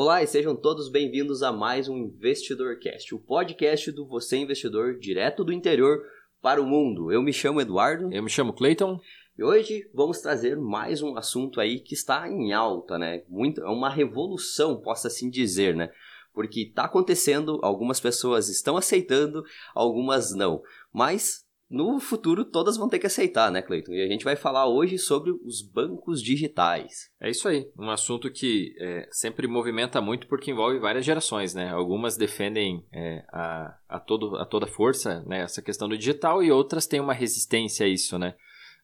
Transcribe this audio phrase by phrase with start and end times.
[0.00, 5.42] Olá e sejam todos bem-vindos a mais um InvestidorCast, o podcast do Você Investidor direto
[5.42, 6.00] do interior
[6.40, 7.10] para o mundo.
[7.10, 8.08] Eu me chamo Eduardo.
[8.12, 9.00] Eu me chamo Clayton.
[9.36, 13.24] E hoje vamos trazer mais um assunto aí que está em alta, né?
[13.28, 15.90] Muito, é uma revolução, posso assim dizer, né?
[16.32, 19.42] Porque está acontecendo, algumas pessoas estão aceitando,
[19.74, 20.62] algumas não.
[20.94, 23.92] Mas no futuro todas vão ter que aceitar, né, Cleiton?
[23.92, 27.10] E a gente vai falar hoje sobre os bancos digitais.
[27.20, 31.70] É isso aí, um assunto que é, sempre movimenta muito porque envolve várias gerações, né?
[31.70, 36.50] Algumas defendem é, a, a, todo, a toda força né, essa questão do digital e
[36.50, 38.34] outras têm uma resistência a isso, né?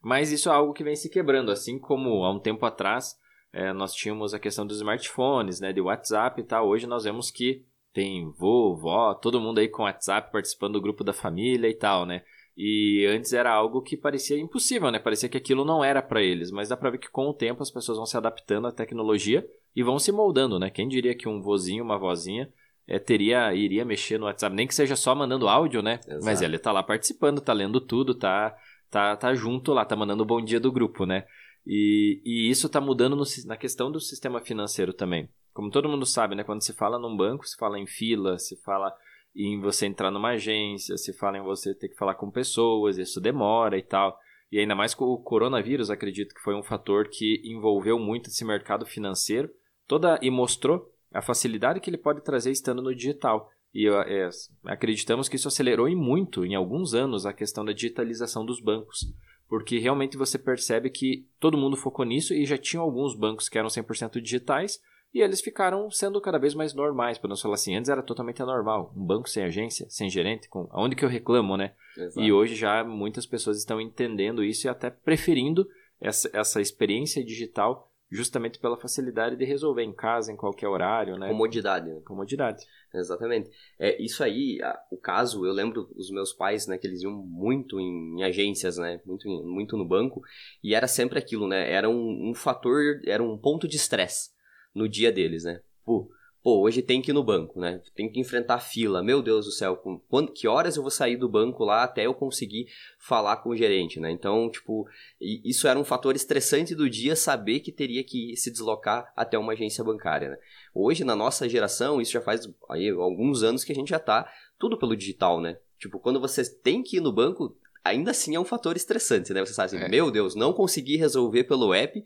[0.02, 3.16] Mas isso é algo que vem se quebrando, assim como há um tempo atrás
[3.54, 6.66] é, nós tínhamos a questão dos smartphones, né, de WhatsApp e tal.
[6.66, 11.04] Hoje nós vemos que tem vô, vó, todo mundo aí com WhatsApp participando do grupo
[11.04, 12.24] da família e tal, né?
[12.56, 14.98] E antes era algo que parecia impossível, né?
[14.98, 17.62] Parecia que aquilo não era para eles, mas dá para ver que com o tempo
[17.62, 19.44] as pessoas vão se adaptando à tecnologia
[19.74, 20.70] e vão se moldando, né?
[20.70, 22.48] Quem diria que um vozinho, uma vozinha
[22.86, 25.98] é, teria iria mexer no WhatsApp, nem que seja só mandando áudio, né?
[26.06, 26.24] Exato.
[26.24, 28.56] Mas ele tá lá participando, tá lendo tudo, tá
[28.88, 31.24] tá tá junto lá, tá mandando o bom dia do grupo, né?
[31.66, 35.28] E, e isso tá mudando no, na questão do sistema financeiro também.
[35.52, 36.44] Como todo mundo sabe, né?
[36.44, 38.94] Quando se fala num banco, se fala em fila, se fala
[39.34, 43.20] em você entrar numa agência, se fala em você ter que falar com pessoas, isso
[43.20, 44.18] demora e tal.
[44.50, 48.44] E ainda mais com o coronavírus, acredito que foi um fator que envolveu muito esse
[48.44, 49.50] mercado financeiro
[49.86, 53.50] toda e mostrou a facilidade que ele pode trazer estando no digital.
[53.74, 54.28] E é,
[54.64, 59.12] acreditamos que isso acelerou em muito, em alguns anos, a questão da digitalização dos bancos.
[59.48, 63.58] Porque realmente você percebe que todo mundo focou nisso e já tinha alguns bancos que
[63.58, 64.80] eram 100% digitais,
[65.14, 67.76] e eles ficaram sendo cada vez mais normais, podemos falar assim.
[67.76, 68.92] Antes era totalmente anormal.
[68.96, 71.72] Um banco sem agência, sem gerente, com aonde que eu reclamo, né?
[71.96, 72.20] Exato.
[72.20, 75.68] E hoje já muitas pessoas estão entendendo isso e até preferindo
[76.00, 81.28] essa, essa experiência digital justamente pela facilidade de resolver em casa, em qualquer horário, né?
[81.28, 81.88] Comodidade.
[81.88, 82.00] Né?
[82.04, 82.64] Comodidade.
[82.92, 83.50] Exatamente.
[83.78, 87.12] É, isso aí, a, o caso, eu lembro os meus pais, né, que eles iam
[87.12, 90.22] muito em, em agências, né, muito, em, muito no banco,
[90.62, 94.33] e era sempre aquilo, né, era um, um fator, era um ponto de estresse
[94.74, 95.60] no dia deles, né?
[95.84, 96.10] Pô,
[96.42, 97.80] pô, hoje tem que ir no banco, né?
[97.94, 99.02] Tem que enfrentar fila.
[99.02, 102.06] Meu Deus do céu, com, quando, que horas eu vou sair do banco lá até
[102.06, 102.66] eu conseguir
[102.98, 104.10] falar com o gerente, né?
[104.10, 104.86] Então, tipo,
[105.20, 109.52] isso era um fator estressante do dia saber que teria que se deslocar até uma
[109.52, 110.38] agência bancária, né?
[110.74, 114.30] Hoje, na nossa geração, isso já faz aí, alguns anos que a gente já tá
[114.58, 115.56] tudo pelo digital, né?
[115.78, 119.44] Tipo, quando você tem que ir no banco, ainda assim é um fator estressante, né?
[119.44, 119.88] Você sabe assim, é.
[119.88, 122.02] meu Deus, não consegui resolver pelo app,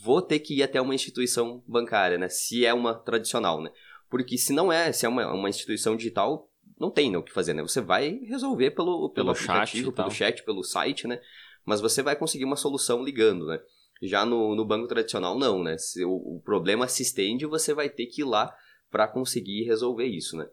[0.00, 2.28] vou ter que ir até uma instituição bancária, né?
[2.28, 3.70] Se é uma tradicional, né?
[4.08, 6.48] Porque se não é, se é uma, uma instituição digital,
[6.78, 7.62] não tem né, o que fazer, né?
[7.62, 11.20] Você vai resolver pelo, pelo, pelo aplicativo, chat, pelo chat, pelo site, né?
[11.64, 13.60] Mas você vai conseguir uma solução ligando, né?
[14.02, 15.78] Já no, no banco tradicional, não, né?
[15.78, 18.54] Se o, o problema se estende, você vai ter que ir lá
[18.90, 20.48] para conseguir resolver isso, né?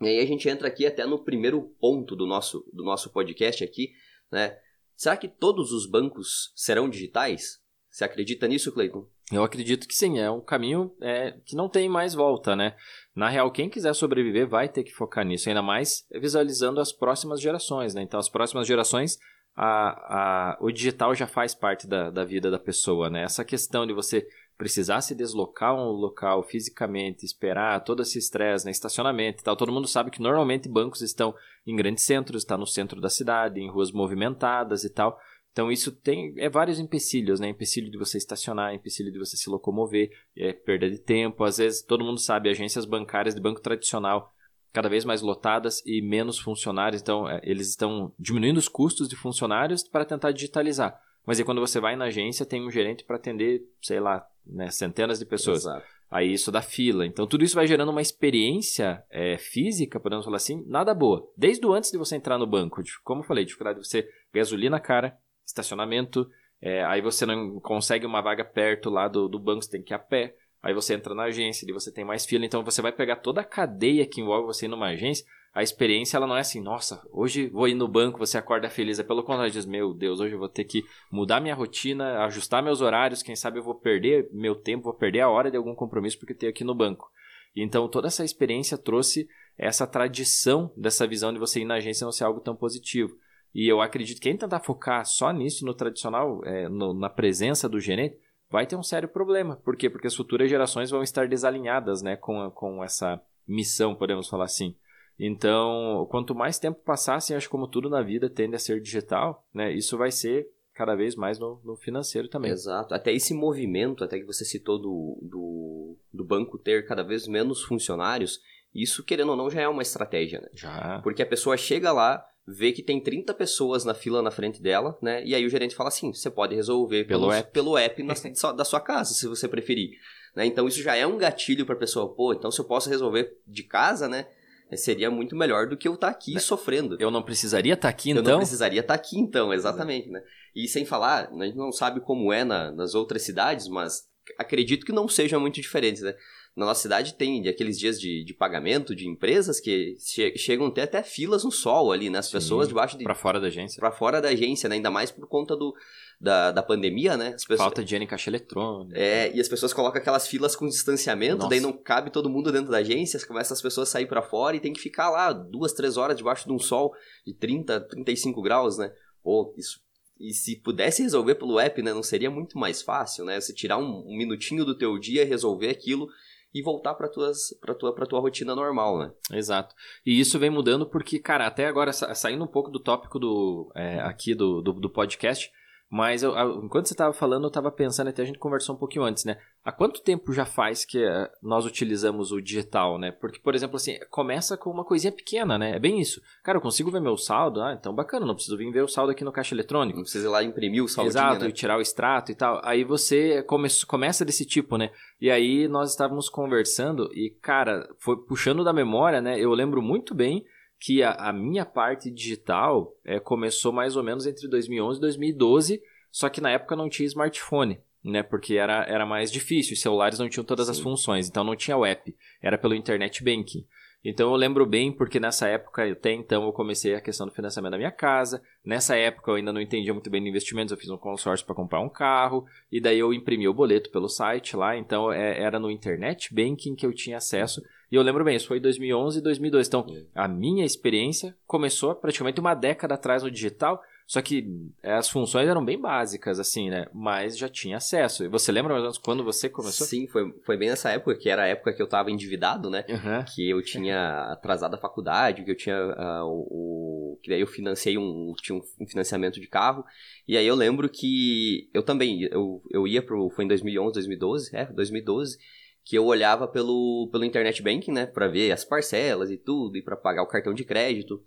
[0.00, 3.62] E aí a gente entra aqui até no primeiro ponto do nosso, do nosso podcast
[3.62, 3.92] aqui,
[4.30, 4.58] né?
[4.96, 7.61] Será que todos os bancos serão digitais?
[7.92, 9.06] Você acredita nisso, Cleiton?
[9.30, 12.74] Eu acredito que sim, é um caminho é, que não tem mais volta, né?
[13.14, 17.38] Na real, quem quiser sobreviver vai ter que focar nisso, ainda mais visualizando as próximas
[17.38, 18.00] gerações, né?
[18.00, 19.18] Então, as próximas gerações,
[19.54, 23.24] a, a, o digital já faz parte da, da vida da pessoa, né?
[23.24, 24.26] Essa questão de você
[24.56, 28.70] precisar se deslocar um local fisicamente, esperar todo esse estresse, né?
[28.70, 29.56] estacionamento e tal.
[29.56, 31.34] Todo mundo sabe que normalmente bancos estão
[31.66, 35.18] em grandes centros, está no centro da cidade, em ruas movimentadas e tal.
[35.52, 37.48] Então isso tem é vários empecilhos, né?
[37.48, 41.44] Empecilho de você estacionar, empecilho de você se locomover, é, perda de tempo.
[41.44, 44.32] Às vezes todo mundo sabe agências bancárias de banco tradicional
[44.72, 47.02] cada vez mais lotadas e menos funcionários.
[47.02, 50.98] Então é, eles estão diminuindo os custos de funcionários para tentar digitalizar.
[51.26, 54.70] Mas aí quando você vai na agência tem um gerente para atender, sei lá, né,
[54.70, 55.58] centenas de pessoas.
[55.58, 55.86] Exato.
[56.10, 57.04] Aí isso dá fila.
[57.06, 61.30] Então tudo isso vai gerando uma experiência é, física, podemos falar assim, nada boa.
[61.36, 64.80] Desde o antes de você entrar no banco, como eu falei, dificuldade de você gasolina
[64.80, 66.28] cara, estacionamento,
[66.60, 69.92] é, aí você não consegue uma vaga perto lá do, do banco, você tem que
[69.92, 72.80] ir a pé, aí você entra na agência, e você tem mais fila, então você
[72.80, 76.36] vai pegar toda a cadeia que envolve você ir numa agência, a experiência ela não
[76.36, 79.66] é assim, nossa, hoje vou ir no banco, você acorda feliz, é pelo contrário, diz,
[79.66, 83.58] meu Deus, hoje eu vou ter que mudar minha rotina, ajustar meus horários, quem sabe
[83.58, 86.64] eu vou perder meu tempo, vou perder a hora de algum compromisso porque tenho aqui
[86.64, 87.10] no banco.
[87.54, 89.28] Então toda essa experiência trouxe
[89.58, 93.14] essa tradição dessa visão de você ir na agência não ser algo tão positivo.
[93.54, 97.68] E eu acredito que quem tentar focar só nisso, no tradicional, é, no, na presença
[97.68, 98.18] do gerente,
[98.50, 99.56] vai ter um sério problema.
[99.56, 99.90] Por quê?
[99.90, 104.74] Porque as futuras gerações vão estar desalinhadas né, com, com essa missão, podemos falar assim.
[105.18, 109.46] Então, quanto mais tempo passasse, acho que como tudo na vida tende a ser digital,
[109.52, 112.50] né, isso vai ser cada vez mais no, no, financeiro também.
[112.50, 112.94] Exato.
[112.94, 117.62] Até esse movimento, até que você citou do, do, do banco ter cada vez menos
[117.62, 118.40] funcionários,
[118.74, 120.48] isso, querendo ou não, já é uma estratégia, né?
[120.54, 121.00] Já.
[121.02, 124.98] Porque a pessoa chega lá, vê que tem 30 pessoas na fila na frente dela,
[125.00, 125.24] né?
[125.24, 128.14] E aí o gerente fala assim: você pode resolver pelo, pelo app, pelo app na,
[128.52, 129.90] da sua casa, se você preferir.
[130.34, 130.46] Né?
[130.46, 133.36] Então isso já é um gatilho para a pessoa, pô, então se eu posso resolver
[133.46, 134.26] de casa, né?
[134.74, 136.40] Seria muito melhor do que eu estar tá aqui né?
[136.40, 136.96] sofrendo.
[136.98, 138.22] Eu não precisaria estar tá aqui, então?
[138.22, 140.22] Eu não precisaria estar tá aqui, então, exatamente, né?
[140.56, 144.04] E sem falar, a gente não sabe como é na, nas outras cidades, mas
[144.38, 146.14] acredito que não seja muito diferente, né?
[146.54, 150.70] Na nossa cidade tem aqueles dias de, de pagamento de empresas que che chegam a
[150.70, 152.18] ter até filas no sol ali, né?
[152.18, 153.04] As Sim, pessoas debaixo de.
[153.04, 153.80] Pra fora da agência.
[153.80, 154.76] Pra fora da agência, né?
[154.76, 155.74] Ainda mais por conta do,
[156.20, 157.28] da, da pandemia, né?
[157.28, 157.58] As pessoas...
[157.58, 158.98] Falta de dinheiro em caixa eletrônica.
[158.98, 161.48] É, e as pessoas colocam aquelas filas com distanciamento, Nossa.
[161.48, 164.54] daí não cabe todo mundo dentro da agência, começa as pessoas a sair para fora
[164.54, 166.92] e tem que ficar lá duas, três horas debaixo de um sol
[167.26, 168.92] de 30, 35 graus, né?
[169.22, 169.80] Pô, isso
[170.22, 173.40] e se pudesse resolver pelo app, né, não seria muito mais fácil, né?
[173.40, 176.06] Você tirar um, um minutinho do teu dia, resolver aquilo
[176.54, 179.12] e voltar para tuas para tua para tua rotina normal, né?
[179.32, 179.74] Exato.
[180.04, 184.00] E isso vem mudando porque, cara, até agora saindo um pouco do tópico do é,
[184.00, 185.50] aqui do, do, do podcast,
[185.92, 186.32] mas eu,
[186.64, 189.36] enquanto você estava falando, eu estava pensando, até a gente conversou um pouquinho antes, né?
[189.62, 193.12] Há quanto tempo já faz que eh, nós utilizamos o digital, né?
[193.12, 195.76] Porque, por exemplo, assim, começa com uma coisinha pequena, né?
[195.76, 196.22] É bem isso.
[196.42, 197.60] Cara, eu consigo ver meu saldo?
[197.60, 199.98] Ah, então bacana, não preciso vir ver o saldo aqui no caixa eletrônico.
[199.98, 201.08] Não precisa ir lá imprimir o saldo.
[201.10, 201.50] Exato, né?
[201.50, 202.58] e tirar o extrato e tal.
[202.64, 204.90] Aí você come, começa desse tipo, né?
[205.20, 209.38] E aí nós estávamos conversando e, cara, foi puxando da memória, né?
[209.38, 210.42] Eu lembro muito bem
[210.82, 215.82] que a, a minha parte digital é, começou mais ou menos entre 2011 e 2012,
[216.10, 218.24] só que na época não tinha smartphone, né?
[218.24, 220.72] Porque era, era mais difícil, os celulares não tinham todas Sim.
[220.72, 222.12] as funções, então não tinha o app,
[222.42, 223.64] era pelo internet banking.
[224.04, 227.70] Então eu lembro bem porque nessa época, até então, eu comecei a questão do financiamento
[227.70, 228.42] da minha casa.
[228.64, 231.54] Nessa época eu ainda não entendia muito bem de investimentos, eu fiz um consórcio para
[231.54, 235.60] comprar um carro, e daí eu imprimi o boleto pelo site lá, então é, era
[235.60, 237.62] no internet banking que eu tinha acesso.
[237.92, 239.68] E eu lembro bem, isso foi 2011 e 2002.
[239.68, 244.48] Então, a minha experiência começou praticamente uma década atrás no digital, só que
[244.82, 246.86] é, as funções eram bem básicas, assim, né?
[246.94, 248.24] Mas já tinha acesso.
[248.24, 249.86] E você lembra mais ou menos quando você começou?
[249.86, 252.82] Sim, foi, foi bem nessa época, que era a época que eu estava endividado, né?
[252.88, 253.24] Uhum.
[253.34, 257.20] Que eu tinha atrasado a faculdade, que eu tinha uh, o, o...
[257.22, 258.32] Que daí eu financei um...
[258.40, 259.84] Tinha um financiamento de carro.
[260.26, 262.22] E aí eu lembro que eu também...
[262.22, 263.28] Eu, eu ia pro...
[263.28, 264.56] Foi em 2011, 2012?
[264.56, 265.36] É, 2012
[265.84, 269.82] que eu olhava pelo, pelo internet banking, né, para ver as parcelas e tudo, e
[269.82, 271.22] para pagar o cartão de crédito.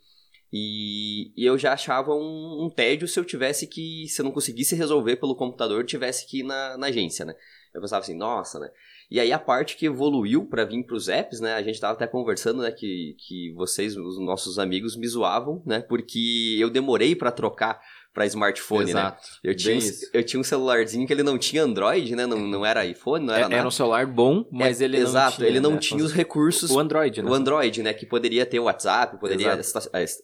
[0.51, 4.31] E, e eu já achava um, um, tédio se eu tivesse que, se eu não
[4.31, 7.35] conseguisse resolver pelo computador, tivesse que ir na, na agência, né?
[7.73, 8.69] Eu pensava assim, nossa, né?
[9.09, 11.53] E aí a parte que evoluiu para vir para os apps, né?
[11.53, 12.71] A gente estava até conversando, né?
[12.71, 15.81] Que, que vocês, os nossos amigos, me zoavam, né?
[15.81, 17.79] Porque eu demorei para trocar
[18.15, 19.01] para smartphone, né?
[19.01, 19.21] Exato.
[19.43, 19.51] né?
[19.51, 19.77] Eu tinha,
[20.13, 22.25] eu tinha um celularzinho que ele não tinha Android, né?
[22.25, 23.55] Não, não era iPhone, não era é, nada.
[23.57, 25.49] Era um celular bom, mas é, ele exato, não tinha...
[25.49, 25.77] ele não né?
[25.79, 26.71] tinha os recursos...
[26.71, 27.29] O Android, né?
[27.29, 27.93] O Android, né?
[27.93, 29.49] Que poderia ter o WhatsApp, poderia...
[29.49, 29.81] Esta,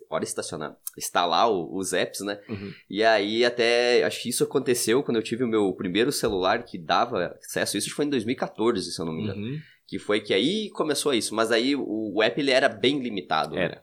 [0.09, 0.77] hora estacionar.
[0.97, 2.39] Instalar os apps, né?
[2.47, 2.71] Uhum.
[2.89, 4.05] E aí até...
[4.05, 7.77] Acho que isso aconteceu quando eu tive o meu primeiro celular que dava acesso.
[7.77, 9.41] Isso foi em 2014, se eu não me engano.
[9.41, 9.59] Uhum.
[9.87, 11.35] Que foi que aí começou isso.
[11.35, 13.57] Mas aí o, o app ele era bem limitado.
[13.57, 13.75] Era.
[13.75, 13.81] Né?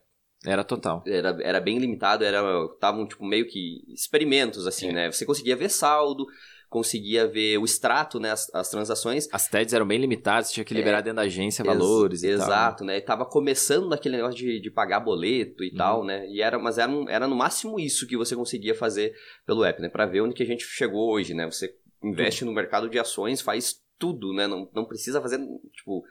[0.53, 1.03] Era total.
[1.07, 2.41] Era, era bem limitado, era
[2.73, 4.93] estavam tipo meio que experimentos assim, é.
[4.93, 5.11] né?
[5.11, 6.25] Você conseguia ver saldo,
[6.69, 9.27] conseguia ver o extrato, né, as, as transações.
[9.33, 12.35] As TEDs eram bem limitadas, tinha que liberar é, dentro da agência valores ex e
[12.35, 12.87] Exato, tal.
[12.87, 12.99] né?
[12.99, 15.77] E tava começando naquele negócio de, de pagar boleto e uhum.
[15.77, 16.27] tal, né?
[16.29, 19.13] E era, mas era, era no máximo isso que você conseguia fazer
[19.47, 19.89] pelo app, né?
[19.89, 21.47] Para ver onde que a gente chegou hoje, né?
[21.47, 22.51] Você investe uhum.
[22.51, 24.47] no mercado de ações, faz tudo, né?
[24.47, 25.39] Não, não precisa fazer,
[25.73, 26.05] tipo,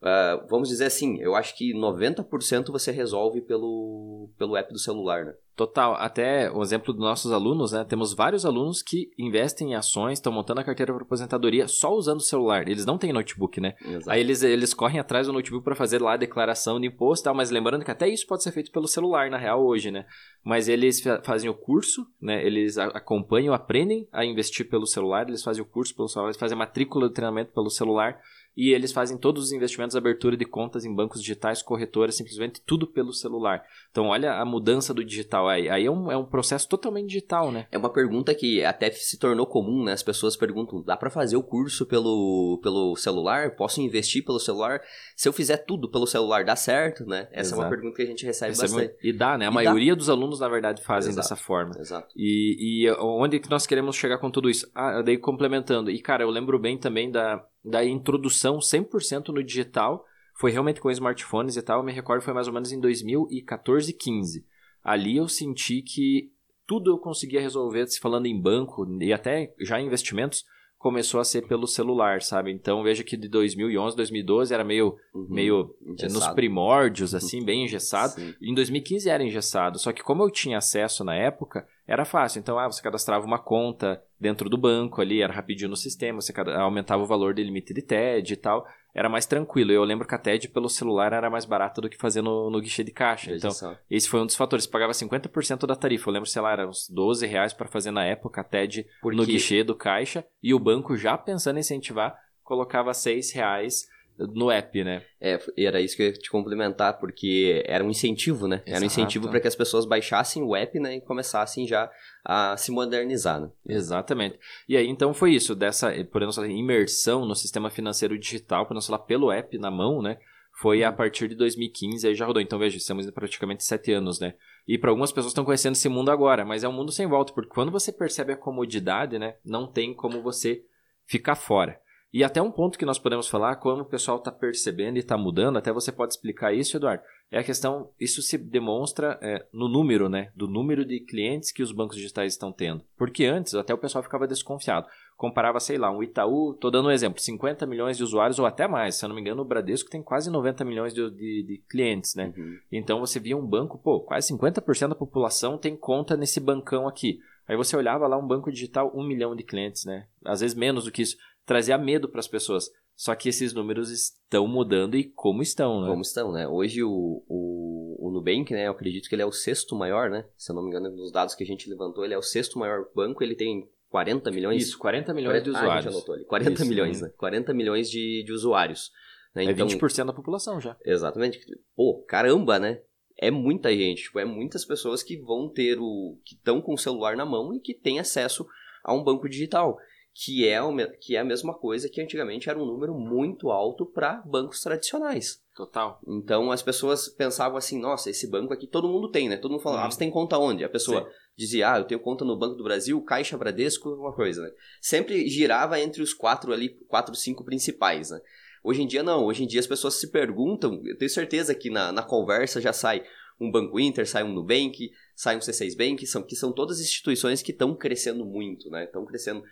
[0.00, 5.26] Uh, vamos dizer assim, eu acho que 90% você resolve pelo, pelo app do celular,
[5.26, 5.34] né?
[5.60, 5.94] Total.
[5.96, 7.84] Até o exemplo dos nossos alunos, né?
[7.84, 12.16] Temos vários alunos que investem em ações, estão montando a carteira para aposentadoria só usando
[12.16, 12.66] o celular.
[12.66, 13.74] Eles não têm notebook, né?
[13.84, 14.10] Exato.
[14.10, 17.24] Aí eles, eles correm atrás do notebook para fazer lá a declaração de imposto e
[17.24, 20.06] tal, mas lembrando que até isso pode ser feito pelo celular, na real, hoje, né?
[20.42, 22.42] Mas eles fazem o curso, né?
[22.42, 26.56] Eles acompanham, aprendem a investir pelo celular, eles fazem o curso pelo celular, eles fazem
[26.56, 28.18] a matrícula do treinamento pelo celular
[28.56, 32.86] e eles fazem todos os investimentos, abertura de contas em bancos digitais, corretoras, simplesmente tudo
[32.86, 33.62] pelo celular.
[33.90, 35.68] Então, olha a mudança do digital aí.
[35.68, 37.66] Aí é um, é um processo totalmente digital, né?
[37.70, 39.92] É uma pergunta que até se tornou comum, né?
[39.92, 43.54] As pessoas perguntam: dá para fazer o curso pelo, pelo celular?
[43.56, 44.80] Posso investir pelo celular?
[45.16, 47.28] Se eu fizer tudo pelo celular, dá certo, né?
[47.32, 47.62] Essa Exato.
[47.62, 48.94] é uma pergunta que a gente recebe bastante.
[49.02, 49.08] É...
[49.08, 49.46] E dá, né?
[49.46, 49.98] A e maioria dá.
[49.98, 51.28] dos alunos, na verdade, fazem Exato.
[51.28, 51.74] dessa forma.
[51.78, 52.12] Exato.
[52.16, 54.70] E, e onde que nós queremos chegar com tudo isso?
[54.74, 55.90] Ah, daí complementando.
[55.90, 60.90] E, cara, eu lembro bem também da da introdução 100% no digital foi realmente com
[60.90, 61.80] smartphones e tal.
[61.80, 64.46] Eu me recordo foi mais ou menos em 2014, 15.
[64.82, 66.32] Ali eu senti que
[66.66, 70.44] tudo eu conseguia resolver, se falando em banco e até já em investimentos,
[70.80, 72.50] começou a ser pelo celular, sabe?
[72.50, 75.76] Então veja que de 2011, 2012 era meio, uhum, meio
[76.10, 78.14] nos primórdios, assim, bem engessado.
[78.14, 78.34] Sim.
[78.40, 82.38] Em 2015 era engessado, só que como eu tinha acesso na época, era fácil.
[82.40, 86.32] Então, ah, você cadastrava uma conta dentro do banco ali, era rapidinho no sistema, você
[86.56, 89.72] aumentava o valor de limite de TED e tal era mais tranquilo.
[89.72, 92.60] Eu lembro que a TED pelo celular era mais barata do que fazer no, no
[92.60, 93.34] guichê de caixa.
[93.34, 93.50] Então,
[93.90, 94.64] esse foi um dos fatores.
[94.64, 96.08] Você pagava 50% da tarifa.
[96.08, 99.16] Eu lembro, sei lá, era uns 12 reais para fazer na época a TED Porque...
[99.16, 100.24] no guichê do caixa.
[100.42, 103.86] E o banco, já pensando em incentivar, colocava 6 reais
[104.34, 105.02] no app, né?
[105.20, 108.56] É, era isso que eu ia te complementar, porque era um incentivo, né?
[108.56, 108.70] Exato.
[108.70, 111.90] Era um incentivo para que as pessoas baixassem o app, né, e começassem já
[112.24, 113.50] a se modernizar, né?
[113.66, 114.38] Exatamente.
[114.68, 118.98] E aí, então, foi isso, dessa, por exemplo, imersão no sistema financeiro digital, por exemplo,
[119.06, 120.18] pelo app na mão, né?
[120.60, 122.42] Foi a partir de 2015, aí já rodou.
[122.42, 124.34] Então, veja, estamos em praticamente sete anos, né?
[124.68, 127.32] E para algumas pessoas estão conhecendo esse mundo agora, mas é um mundo sem volta,
[127.32, 129.36] porque quando você percebe a comodidade, né?
[129.44, 130.62] Não tem como você
[131.06, 131.80] ficar fora.
[132.12, 135.16] E até um ponto que nós podemos falar, como o pessoal está percebendo e está
[135.16, 139.68] mudando, até você pode explicar isso, Eduardo, é a questão, isso se demonstra é, no
[139.68, 140.32] número, né?
[140.34, 142.82] Do número de clientes que os bancos digitais estão tendo.
[142.98, 144.88] Porque antes, até o pessoal ficava desconfiado.
[145.16, 148.66] Comparava, sei lá, um Itaú, estou dando um exemplo, 50 milhões de usuários ou até
[148.66, 148.96] mais.
[148.96, 152.16] Se eu não me engano, o Bradesco tem quase 90 milhões de, de, de clientes,
[152.16, 152.34] né?
[152.36, 152.58] Uhum.
[152.72, 157.20] Então você via um banco, pô, quase 50% da população tem conta nesse bancão aqui.
[157.50, 160.06] Aí você olhava lá um banco digital, um milhão de clientes, né?
[160.24, 162.70] Às vezes menos do que isso trazia medo para as pessoas.
[162.94, 165.88] Só que esses números estão mudando e como estão, né?
[165.88, 166.46] Como estão, né?
[166.46, 168.68] Hoje o, o, o Nubank, né?
[168.68, 170.26] Eu acredito que ele é o sexto maior, né?
[170.36, 172.56] Se eu não me engano, nos dados que a gente levantou, ele é o sexto
[172.56, 173.20] maior banco.
[173.24, 174.62] Ele tem 40 milhões?
[174.62, 175.72] Isso, 40 milhões 40, de usuários.
[175.72, 176.24] Ah, a gente anotou ali.
[176.26, 177.12] 40 Isso, milhões, né?
[177.16, 178.92] 40 milhões de, de usuários.
[179.34, 179.42] Né?
[179.42, 180.76] Então, é 20% da população já.
[180.84, 181.40] Exatamente.
[181.74, 182.80] Pô, caramba, né?
[183.20, 186.18] É muita gente, tipo, é muitas pessoas que vão ter o...
[186.24, 188.46] que estão com o celular na mão e que têm acesso
[188.82, 189.76] a um banco digital
[190.12, 193.86] que é, o, que é a mesma coisa que antigamente era um número muito alto
[193.86, 195.42] para bancos tradicionais.
[195.54, 196.00] Total.
[196.06, 199.36] Então as pessoas pensavam assim, nossa, esse banco aqui todo mundo tem, né?
[199.36, 199.88] Todo mundo falava, uhum.
[199.88, 200.64] ah, você tem conta onde?
[200.64, 201.08] A pessoa Sim.
[201.36, 204.50] dizia, ah, eu tenho conta no Banco do Brasil, Caixa Bradesco, uma coisa, né?
[204.80, 208.20] Sempre girava entre os quatro ali, quatro, cinco principais, né?
[208.62, 211.70] Hoje em dia não, hoje em dia as pessoas se perguntam, eu tenho certeza que
[211.70, 213.02] na, na conversa já sai
[213.40, 217.42] um Banco Inter, sai um Nubank, sai um C6 Bank, são, que são todas instituições
[217.42, 218.84] que estão crescendo muito, né?
[218.84, 219.42] Estão crescendo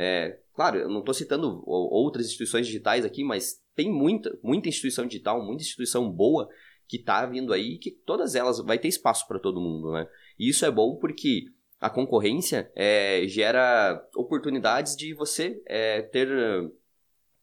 [0.00, 5.04] é, claro, eu não estou citando outras instituições digitais aqui, mas tem muita, muita instituição
[5.04, 6.48] digital, muita instituição boa
[6.86, 10.06] que está vindo aí que todas elas vai ter espaço para todo mundo, né?
[10.38, 11.46] E isso é bom porque
[11.80, 16.28] a concorrência é, gera oportunidades de você é, ter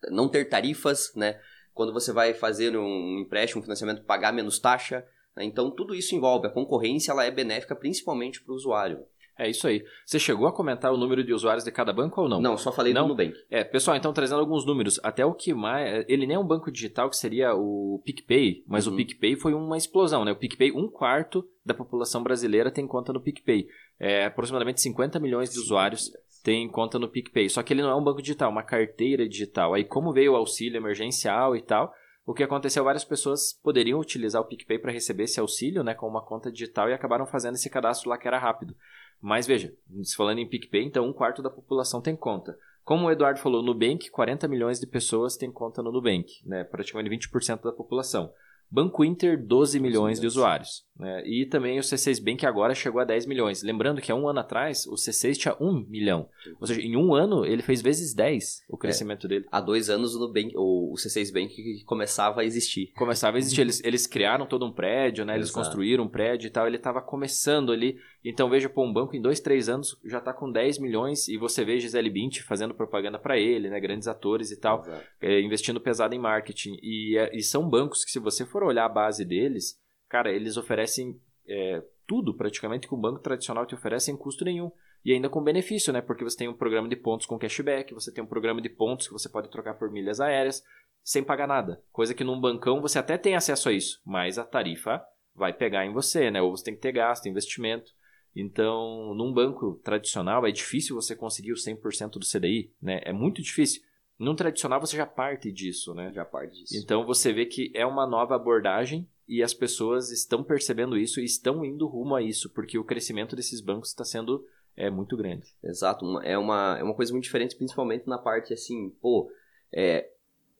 [0.09, 1.39] não ter tarifas, né?
[1.73, 5.05] Quando você vai fazer um empréstimo, um financiamento, pagar menos taxa.
[5.35, 5.43] Né?
[5.43, 6.47] Então, tudo isso envolve.
[6.47, 9.05] A concorrência ela é benéfica principalmente para o usuário.
[9.37, 9.83] É isso aí.
[10.05, 12.39] Você chegou a comentar o número de usuários de cada banco ou não?
[12.39, 13.03] Não, só falei não?
[13.03, 13.33] do Nubank.
[13.49, 14.97] É, pessoal, então trazendo alguns números.
[15.03, 16.05] Até o que mais.
[16.07, 18.93] Ele nem é um banco digital que seria o PicPay, mas uhum.
[18.93, 20.31] o PicPay foi uma explosão, né?
[20.31, 23.67] O PicPay, um quarto da população brasileira tem conta no PicPay.
[23.99, 26.11] É, aproximadamente 50 milhões de usuários
[26.45, 27.49] têm conta no PicPay.
[27.49, 29.73] Só que ele não é um banco digital, é uma carteira digital.
[29.73, 31.91] Aí, como veio o auxílio emergencial e tal,
[32.23, 36.07] o que aconteceu, várias pessoas poderiam utilizar o PicPay para receber esse auxílio, né, com
[36.07, 38.75] uma conta digital e acabaram fazendo esse cadastro lá que era rápido.
[39.19, 39.73] Mas veja,
[40.03, 42.55] se falando em PicPay, então um quarto da população tem conta.
[42.83, 46.63] Como o Eduardo falou, no Nubank, 40 milhões de pessoas têm conta no Nubank, né?
[46.63, 48.31] praticamente 20% da população.
[48.69, 50.84] Banco Inter, 12 milhões de usuários.
[50.97, 51.23] Né?
[51.25, 53.61] E também o C6 Bank agora chegou a 10 milhões.
[53.61, 56.29] Lembrando que há um ano atrás, o C6 tinha 1 milhão.
[56.59, 59.29] Ou seja, em um ano, ele fez vezes 10 o crescimento é.
[59.29, 59.45] dele.
[59.51, 62.93] Há dois anos, o, Nubank, o, o C6 Bank começava a existir.
[62.95, 63.61] Começava a existir.
[63.61, 65.35] eles, eles criaram todo um prédio, né?
[65.35, 66.65] eles construíram um prédio e tal.
[66.65, 67.97] Ele estava começando ali.
[68.23, 71.37] Então, veja, pô, um banco em dois, três anos já está com 10 milhões e
[71.37, 73.79] você vê Gisele Bint fazendo propaganda para ele, né?
[73.81, 74.85] grandes atores e tal,
[75.21, 76.77] é, investindo pesado em marketing.
[76.81, 79.77] E, é, e são bancos que, se você for olhar a base deles,
[80.15, 84.71] cara, eles oferecem é, tudo praticamente que o banco tradicional te oferece sem custo nenhum.
[85.03, 86.01] E ainda com benefício, né?
[86.01, 89.07] Porque você tem um programa de pontos com cashback, você tem um programa de pontos
[89.07, 90.63] que você pode trocar por milhas aéreas
[91.03, 91.83] sem pagar nada.
[91.91, 95.03] Coisa que num bancão você até tem acesso a isso, mas a tarifa
[95.35, 96.41] vai pegar em você, né?
[96.41, 97.91] Ou você tem que ter gasto, investimento.
[98.33, 103.01] Então, num banco tradicional é difícil você conseguir o 100% do CDI, né?
[103.03, 103.81] É muito difícil.
[104.17, 106.11] Num tradicional você já parte disso, né?
[106.13, 106.77] Já parte disso.
[106.77, 111.25] Então você vê que é uma nova abordagem e as pessoas estão percebendo isso e
[111.25, 115.47] estão indo rumo a isso, porque o crescimento desses bancos está sendo é, muito grande.
[115.63, 119.31] Exato, é uma, é uma coisa muito diferente, principalmente na parte assim, pô,
[119.73, 120.09] é,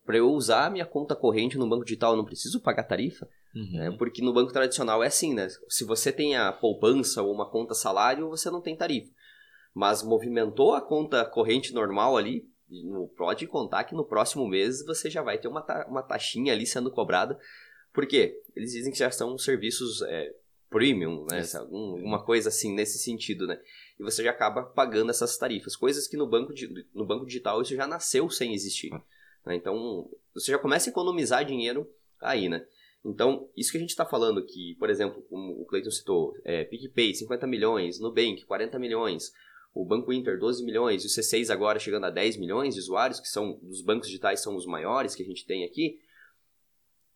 [0.05, 3.27] para eu usar minha conta corrente no banco digital, eu não preciso pagar tarifa?
[3.55, 3.71] Uhum.
[3.73, 3.95] Né?
[3.97, 5.47] Porque no banco tradicional é assim, né?
[5.69, 9.11] Se você tem a poupança ou uma conta salário, você não tem tarifa.
[9.73, 12.47] Mas movimentou a conta corrente normal ali,
[13.17, 16.65] pode contar que no próximo mês você já vai ter uma, ta uma taxinha ali
[16.65, 17.37] sendo cobrada.
[17.95, 18.39] Por quê?
[18.53, 20.35] Eles dizem que já são serviços é,
[20.69, 21.41] premium, né?
[21.55, 23.57] Alguma coisa assim nesse sentido, né?
[23.97, 25.77] E você já acaba pagando essas tarifas.
[25.77, 26.53] Coisas que no banco,
[26.93, 28.93] no banco digital isso já nasceu sem existir.
[28.93, 29.01] Ah.
[29.45, 29.55] Né?
[29.55, 31.89] Então, você já começa a economizar dinheiro
[32.21, 32.65] aí, né?
[33.05, 36.65] Então, isso que a gente está falando que, por exemplo, como o Cleiton citou, é,
[36.65, 39.31] PicPay, 50 milhões, Nubank, 40 milhões,
[39.73, 43.19] o Banco Inter, 12 milhões, e o C6 agora chegando a 10 milhões de usuários,
[43.19, 45.99] que são, dos bancos digitais são os maiores que a gente tem aqui,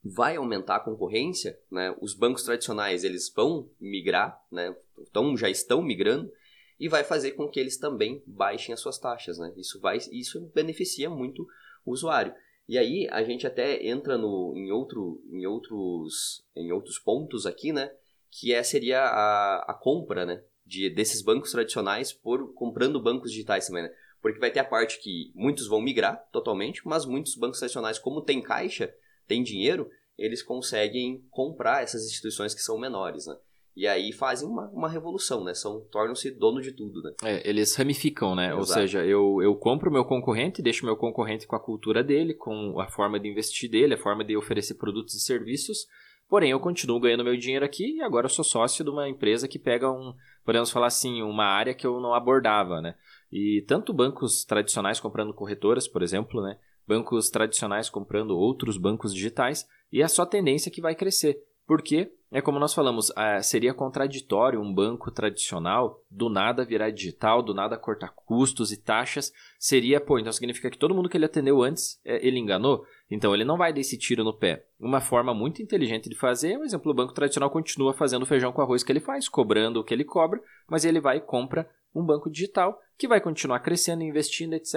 [0.03, 1.95] vai aumentar a concorrência, né?
[2.01, 4.75] Os bancos tradicionais, eles vão migrar, né?
[4.97, 6.31] Então, já estão migrando,
[6.79, 9.53] e vai fazer com que eles também baixem as suas taxas, né?
[9.57, 11.45] Isso, vai, isso beneficia muito
[11.85, 12.33] o usuário.
[12.67, 17.73] E aí a gente até entra no, em, outro, em, outros, em outros pontos aqui,
[17.73, 17.91] né?
[18.31, 20.41] Que é, seria a, a compra, né?
[20.65, 23.93] De, desses bancos tradicionais por comprando bancos digitais também, né?
[24.21, 28.21] Porque vai ter a parte que muitos vão migrar totalmente, mas muitos bancos tradicionais, como
[28.21, 28.93] tem caixa,
[29.29, 33.37] tem dinheiro, eles conseguem comprar essas instituições que são menores, né?
[33.77, 35.53] E aí fazem uma, uma revolução, né?
[35.53, 37.13] São, tornam-se dono de tudo, né?
[37.23, 38.47] É, eles ramificam, né?
[38.47, 38.59] Exato.
[38.59, 42.33] Ou seja, eu, eu compro o meu concorrente, deixo meu concorrente com a cultura dele,
[42.33, 45.87] com a forma de investir dele, a forma de oferecer produtos e serviços,
[46.27, 49.47] porém eu continuo ganhando meu dinheiro aqui e agora eu sou sócio de uma empresa
[49.47, 52.95] que pega um, podemos falar assim, uma área que eu não abordava, né?
[53.31, 56.57] E tanto bancos tradicionais comprando corretoras, por exemplo, né?
[56.89, 61.37] Bancos tradicionais comprando outros bancos digitais, e é só tendência que vai crescer.
[61.67, 67.43] Porque, é como nós falamos, é, seria contraditório um banco tradicional do nada virar digital,
[67.43, 69.31] do nada cortar custos e taxas.
[69.59, 72.83] Seria, pô, então significa que todo mundo que ele atendeu antes, é, ele enganou?
[73.09, 74.65] Então ele não vai dar esse tiro no pé.
[74.79, 78.51] Uma forma muito inteligente de fazer, por exemplo, o banco tradicional continua fazendo o feijão
[78.51, 80.39] com arroz que ele faz, cobrando o que ele cobra,
[80.69, 84.75] mas ele vai e compra um banco digital que vai continuar crescendo, investindo, etc.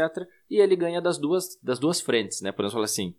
[0.48, 2.52] E ele ganha das duas, das duas frentes, né?
[2.52, 3.14] Podemos falar assim,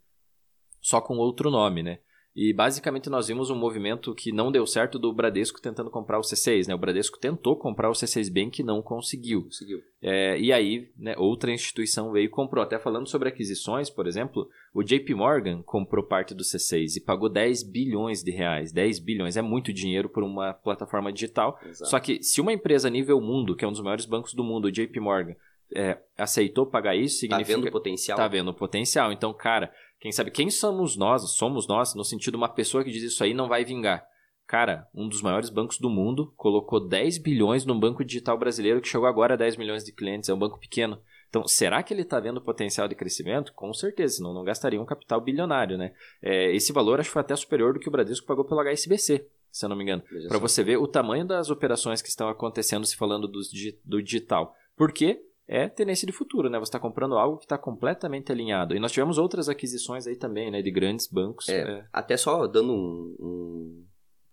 [0.82, 2.00] só com outro nome, né?
[2.36, 6.24] E basicamente nós vimos um movimento que não deu certo do Bradesco tentando comprar o
[6.24, 6.74] C6, né?
[6.74, 9.44] O Bradesco tentou comprar o C6 Bank e não conseguiu.
[9.44, 9.82] Conseguiu.
[10.02, 12.64] É, e aí, né, outra instituição veio e comprou.
[12.64, 17.30] Até falando sobre aquisições, por exemplo, o JP Morgan comprou parte do C6 e pagou
[17.30, 18.72] 10 bilhões de reais.
[18.72, 21.60] 10 bilhões é muito dinheiro por uma plataforma digital.
[21.64, 21.90] Exato.
[21.92, 24.66] Só que se uma empresa nível mundo, que é um dos maiores bancos do mundo,
[24.66, 25.36] o JP Morgan,
[25.76, 27.54] é, aceitou pagar isso, significa...
[27.54, 28.18] Tá vendo o potencial.
[28.18, 29.12] Tá vendo o potencial.
[29.12, 29.72] Então, cara,
[30.04, 31.22] quem sabe quem somos nós?
[31.32, 34.06] Somos nós, no sentido uma pessoa que diz isso aí não vai vingar.
[34.46, 38.90] Cara, um dos maiores bancos do mundo colocou 10 bilhões num banco digital brasileiro que
[38.90, 41.02] chegou agora a 10 milhões de clientes, é um banco pequeno.
[41.30, 43.54] Então, será que ele está vendo potencial de crescimento?
[43.54, 45.94] Com certeza, senão não gastaria um capital bilionário, né?
[46.22, 49.26] É, esse valor acho que foi até superior do que o Bradesco pagou pelo HSBC,
[49.50, 50.04] se eu não me engano.
[50.28, 53.40] Para você ver o tamanho das operações que estão acontecendo se falando do,
[53.86, 54.54] do digital.
[54.76, 55.22] Por quê?
[55.48, 56.58] É tendência de futuro, né?
[56.58, 58.76] Você está comprando algo que está completamente alinhado.
[58.76, 60.62] E nós tivemos outras aquisições aí também, né?
[60.62, 61.50] De grandes bancos.
[61.50, 61.86] É, é...
[61.92, 63.16] Até só dando um...
[63.20, 63.86] um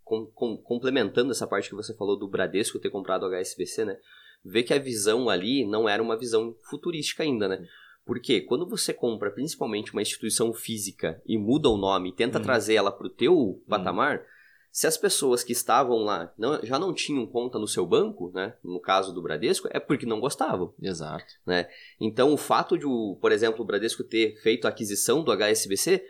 [0.04, 3.96] com, com, complementando essa parte que você falou do Bradesco ter comprado o HSBC, né?
[4.44, 7.64] Ver que a visão ali não era uma visão futurística ainda, né?
[8.04, 12.44] Porque quando você compra principalmente uma instituição física e muda o nome e tenta uhum.
[12.44, 13.62] trazer ela para o teu uhum.
[13.68, 14.24] patamar,
[14.72, 18.54] se as pessoas que estavam lá não, já não tinham conta no seu banco, né,
[18.62, 20.72] no caso do Bradesco, é porque não gostavam.
[20.80, 21.34] Exato.
[21.44, 21.68] Né?
[22.00, 22.86] Então, o fato de,
[23.20, 26.04] por exemplo, o Bradesco ter feito a aquisição do HSBC,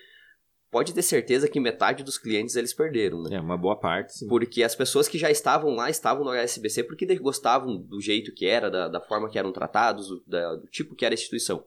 [0.71, 3.23] pode ter certeza que metade dos clientes eles perderam.
[3.23, 3.37] Né?
[3.37, 4.19] É, uma boa parte.
[4.19, 4.29] Sim.
[4.29, 8.47] Porque as pessoas que já estavam lá estavam no HSBC porque gostavam do jeito que
[8.47, 11.65] era, da, da forma que eram tratados, do, da, do tipo que era a instituição.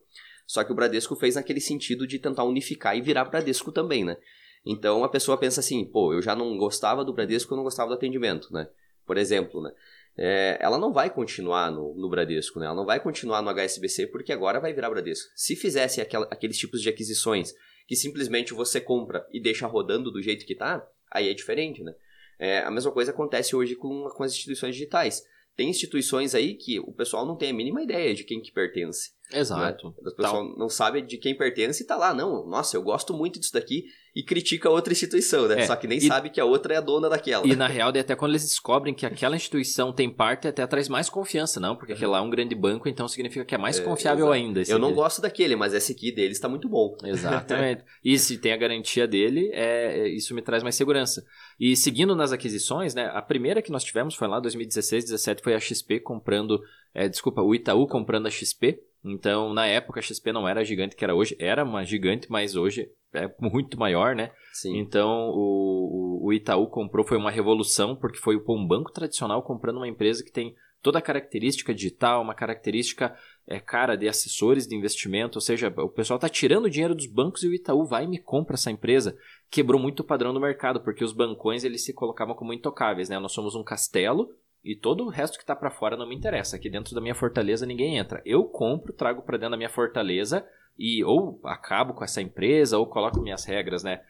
[0.48, 4.18] Só que o Bradesco fez naquele sentido de tentar unificar e virar Bradesco também, né?
[4.66, 7.90] Então a pessoa pensa assim, pô, eu já não gostava do Bradesco, eu não gostava
[7.90, 8.68] do atendimento, né?
[9.06, 9.72] Por exemplo, né?
[10.16, 12.68] É, ela não vai continuar no, no, Bradesco, né?
[12.68, 15.32] Ela não vai continuar no HSBC porque agora vai virar Bradesco.
[15.36, 17.54] Se fizesse aqueles tipos de aquisições
[17.88, 21.94] que simplesmente você compra e deixa rodando do jeito que tá, aí é diferente, né?
[22.40, 25.24] É, a mesma coisa acontece hoje com, com as instituições digitais.
[25.56, 29.12] Tem instituições aí que o pessoal não tem a mínima ideia de quem que pertence.
[29.32, 29.88] Exato.
[29.88, 29.94] Né?
[29.98, 30.58] O pessoal Tal.
[30.58, 33.86] não sabe de quem pertence e tá lá, não, nossa, eu gosto muito disso daqui
[34.16, 35.62] e critica outra instituição, né?
[35.62, 37.48] É, Só que nem e, sabe que a outra é a dona daquela.
[37.48, 41.10] E na real, até quando eles descobrem que aquela instituição tem parte, até traz mais
[41.10, 41.76] confiança, não?
[41.76, 44.62] Porque aquele lá é um grande banco, então significa que é mais é, confiável ainda.
[44.68, 46.96] Eu não gosto daquele, mas esse aqui deles está muito bom.
[47.04, 47.84] Exatamente.
[48.06, 51.26] e se tem a garantia dele, é, isso me traz mais segurança.
[51.60, 53.10] E seguindo nas aquisições, né?
[53.14, 56.62] A primeira que nós tivemos foi lá 2016, 2017, foi a XP comprando,
[56.94, 60.64] é, desculpa, o Itaú comprando a XP Então, na época, a XP não era a
[60.64, 64.32] gigante que era hoje, era uma gigante, mas hoje é muito maior, né?
[64.54, 64.78] Sim.
[64.78, 69.88] Então, o, o Itaú comprou, foi uma revolução, porque foi um banco tradicional comprando uma
[69.88, 73.16] empresa que tem toda a característica digital, uma característica
[73.48, 77.44] é, cara de assessores de investimento, ou seja, o pessoal está tirando dinheiro dos bancos
[77.44, 79.18] e o Itaú vai e me compra essa empresa.
[79.50, 83.18] Quebrou muito o padrão do mercado, porque os bancões eles se colocavam como intocáveis, né?
[83.20, 84.30] Nós somos um castelo
[84.64, 86.56] e todo o resto que está para fora não me interessa.
[86.56, 88.22] Aqui dentro da minha fortaleza ninguém entra.
[88.26, 90.46] Eu compro, trago para dentro da minha fortaleza
[90.80, 94.02] e ou acabo com essa empresa ou coloco minhas regras, né?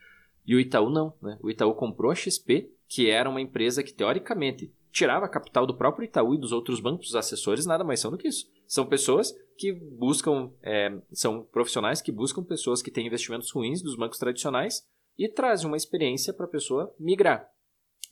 [0.46, 1.38] E o Itaú não, né?
[1.42, 6.06] O Itaú comprou a XP, que era uma empresa que teoricamente tirava capital do próprio
[6.06, 8.48] Itaú e dos outros bancos, os assessores nada mais são do que isso.
[8.68, 13.96] São pessoas que buscam, é, são profissionais que buscam pessoas que têm investimentos ruins dos
[13.96, 14.88] bancos tradicionais
[15.18, 17.50] e trazem uma experiência para a pessoa migrar.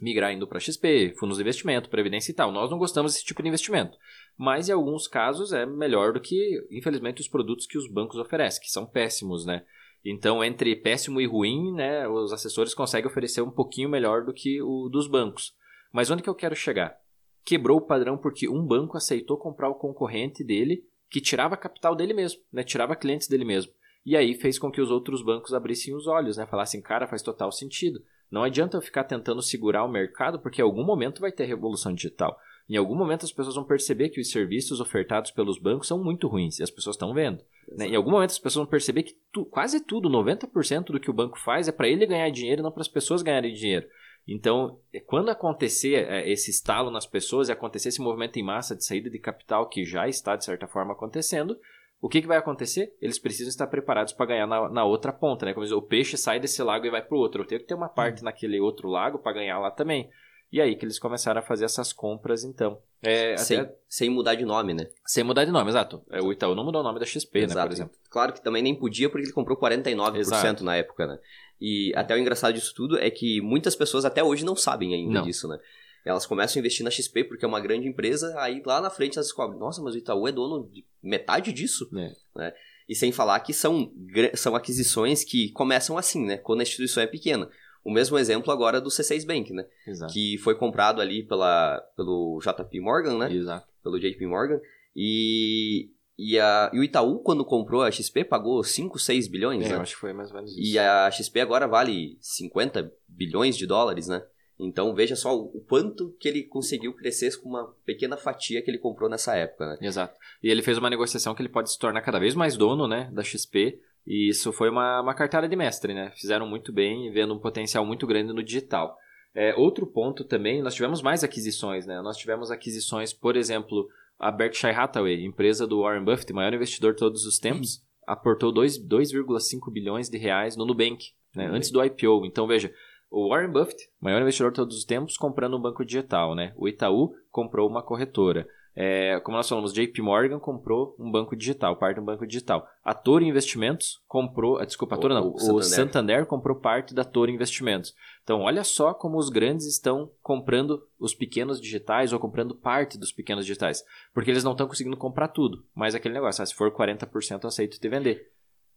[0.01, 2.51] Migrar indo para XP, fundos de investimento, previdência e tal.
[2.51, 3.97] Nós não gostamos desse tipo de investimento.
[4.35, 8.61] Mas em alguns casos é melhor do que, infelizmente, os produtos que os bancos oferecem,
[8.61, 9.63] que são péssimos, né?
[10.03, 14.59] Então, entre péssimo e ruim, né, os assessores conseguem oferecer um pouquinho melhor do que
[14.61, 15.53] o dos bancos.
[15.93, 16.97] Mas onde que eu quero chegar?
[17.45, 22.13] Quebrou o padrão porque um banco aceitou comprar o concorrente dele, que tirava capital dele
[22.13, 22.63] mesmo, né?
[22.63, 23.71] tirava clientes dele mesmo.
[24.03, 26.47] E aí fez com que os outros bancos abrissem os olhos, né?
[26.47, 28.01] Falassem, cara, faz total sentido.
[28.31, 31.93] Não adianta eu ficar tentando segurar o mercado, porque em algum momento vai ter revolução
[31.93, 32.39] digital.
[32.69, 36.27] Em algum momento as pessoas vão perceber que os serviços ofertados pelos bancos são muito
[36.29, 37.43] ruins, e as pessoas estão vendo.
[37.75, 37.87] Né?
[37.87, 41.13] Em algum momento as pessoas vão perceber que tu, quase tudo, 90% do que o
[41.13, 43.85] banco faz é para ele ganhar dinheiro e não para as pessoas ganharem dinheiro.
[44.27, 48.75] Então, é, quando acontecer é, esse estalo nas pessoas e acontecer esse movimento em massa
[48.75, 51.59] de saída de capital que já está, de certa forma, acontecendo,
[52.01, 52.95] o que, que vai acontecer?
[52.99, 55.53] Eles precisam estar preparados para ganhar na, na, outra ponta, né?
[55.53, 57.43] Como diz, o peixe sai desse lago e vai para o outro.
[57.43, 58.25] Eu tenho que ter uma parte hum.
[58.25, 60.09] naquele outro lago para ganhar lá também.
[60.51, 62.79] E aí que eles começaram a fazer essas compras, então.
[63.03, 63.73] É, sem, até...
[63.87, 64.87] sem mudar de nome, né?
[65.05, 66.03] Sem mudar de nome, exato.
[66.09, 67.55] É, o Itaú não mudou o nome da XP, exato.
[67.55, 67.97] né, por exemplo.
[68.09, 70.63] Claro que também nem podia porque ele comprou 49% exato.
[70.63, 71.19] na época, né?
[71.59, 75.19] E até o engraçado disso tudo é que muitas pessoas até hoje não sabem ainda
[75.19, 75.23] não.
[75.23, 75.59] disso, né?
[76.05, 79.17] Elas começam a investir na XP porque é uma grande empresa, aí lá na frente
[79.17, 82.11] elas descobrem, nossa, mas o Itaú é dono de metade disso, é.
[82.35, 82.53] né?
[82.89, 83.93] E sem falar que são,
[84.33, 86.37] são aquisições que começam assim, né?
[86.37, 87.49] Quando a instituição é pequena.
[87.83, 89.65] O mesmo exemplo agora do C6 Bank, né?
[89.87, 90.13] Exato.
[90.13, 93.33] Que foi comprado ali pela, pelo JP Morgan, né?
[93.33, 93.67] Exato.
[93.83, 94.59] Pelo JP Morgan.
[94.95, 95.89] E
[96.23, 99.75] e, a, e o Itaú, quando comprou a XP, pagou 5, 6 bilhões, é, né?
[99.75, 100.61] eu acho que foi mais ou menos isso.
[100.61, 104.23] E a XP agora vale 50 bilhões de dólares, né?
[104.61, 108.77] Então veja só o quanto que ele conseguiu crescer com uma pequena fatia que ele
[108.77, 109.77] comprou nessa época, né?
[109.81, 110.15] Exato.
[110.43, 113.09] E ele fez uma negociação que ele pode se tornar cada vez mais dono, né,
[113.13, 113.79] da XP.
[114.05, 116.11] E isso foi uma, uma cartada de mestre, né?
[116.15, 118.97] Fizeram muito bem, vendo um potencial muito grande no digital.
[119.33, 122.01] É, outro ponto também, nós tivemos mais aquisições, né?
[122.01, 123.87] Nós tivemos aquisições, por exemplo,
[124.19, 129.71] a Berkshire Hathaway, empresa do Warren Buffett, maior investidor de todos os tempos, aportou 2,5
[129.71, 131.57] bilhões de reais no Nubank, né, Nubank.
[131.57, 132.25] antes do IPO.
[132.25, 132.73] Então, veja,
[133.11, 136.33] o Warren Buffett, maior investidor de todos os tempos, comprando um banco digital.
[136.33, 136.53] Né?
[136.55, 138.47] O Itaú comprou uma corretora.
[138.73, 142.65] É, como nós falamos, JP Morgan comprou um banco digital, parte de um banco digital.
[142.85, 145.63] A Toro Investimentos comprou, ah, desculpa, a Toro não, o, o Santander.
[145.63, 146.25] Santander.
[146.25, 147.93] comprou parte da Toro Investimentos.
[148.23, 153.11] Então, olha só como os grandes estão comprando os pequenos digitais ou comprando parte dos
[153.11, 153.83] pequenos digitais.
[154.13, 155.65] Porque eles não estão conseguindo comprar tudo.
[155.75, 158.31] Mas aquele negócio, ah, se for 40%, eu aceito te vender.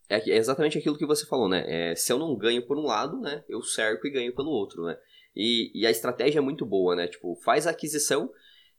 [0.09, 1.65] É, é exatamente aquilo que você falou, né?
[1.67, 3.43] É, se eu não ganho por um lado, né?
[3.49, 4.97] Eu cerco e ganho pelo outro, né?
[5.35, 7.09] E, e a estratégia é muito boa, né?
[7.09, 8.31] Tipo, faz a aquisição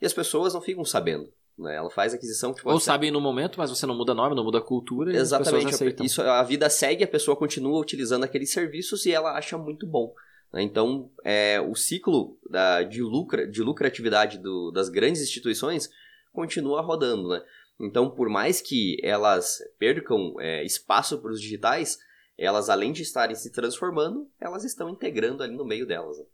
[0.02, 1.32] e as pessoas não ficam sabendo.
[1.58, 1.76] Né?
[1.76, 2.54] Ela faz aquisição.
[2.54, 5.16] Tipo, Ou sabem no momento, mas você não muda nome, não muda cultura.
[5.16, 5.66] Exatamente.
[5.66, 5.66] pessoas
[6.06, 10.14] Isso, a vida segue, a pessoa continua utilizando aqueles serviços e ela acha muito bom.
[10.54, 10.62] Né?
[10.64, 15.90] Então, é, o ciclo da, de, lucra, de lucratividade do, das grandes instituições
[16.34, 17.30] continua rodando.
[17.30, 17.42] Né?
[17.80, 21.98] Então, por mais que elas percam é, espaço para os digitais,
[22.38, 26.18] elas, além de estarem se transformando, elas estão integrando ali no meio delas.
[26.18, 26.26] Né?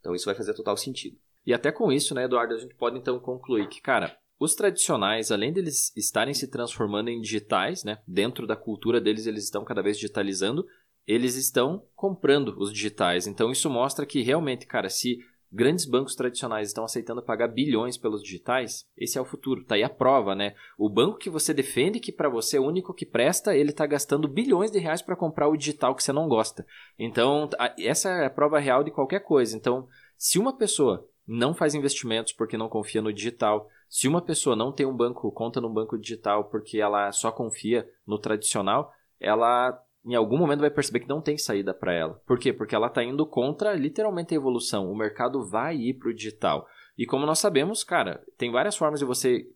[0.00, 1.18] Então, isso vai fazer total sentido.
[1.46, 5.30] E até com isso, né, Eduardo, a gente pode então concluir que, cara, os tradicionais,
[5.30, 9.82] além deles estarem se transformando em digitais, né, dentro da cultura deles eles estão cada
[9.82, 10.66] vez digitalizando,
[11.06, 13.26] eles estão comprando os digitais.
[13.26, 15.18] Então isso mostra que realmente, cara, se
[15.52, 19.64] grandes bancos tradicionais estão aceitando pagar bilhões pelos digitais, esse é o futuro.
[19.64, 20.54] Tá aí a prova, né?
[20.78, 23.86] O banco que você defende que para você é o único que presta, ele está
[23.86, 26.66] gastando bilhões de reais para comprar o digital que você não gosta.
[26.98, 29.56] Então, essa é a prova real de qualquer coisa.
[29.56, 33.68] Então, se uma pessoa não faz investimentos porque não confia no digital.
[33.88, 37.88] Se uma pessoa não tem um banco, conta num banco digital porque ela só confia
[38.06, 42.22] no tradicional, ela em algum momento vai perceber que não tem saída para ela.
[42.26, 42.52] Por quê?
[42.52, 44.90] Porque ela está indo contra literalmente a evolução.
[44.90, 46.66] O mercado vai ir para o digital.
[46.96, 49.46] E como nós sabemos, cara, tem várias formas de você